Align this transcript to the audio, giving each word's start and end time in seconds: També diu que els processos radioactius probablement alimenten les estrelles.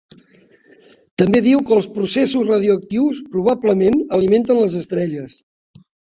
També 1.21 1.41
diu 1.47 1.61
que 1.67 1.75
els 1.77 1.87
processos 1.97 2.47
radioactius 2.53 3.21
probablement 3.35 4.01
alimenten 4.19 4.61
les 4.65 4.81
estrelles. 4.83 5.39